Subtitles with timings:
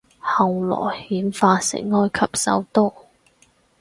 [0.19, 2.91] 後來演化成埃及首都